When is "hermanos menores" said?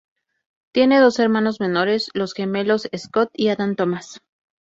1.19-2.09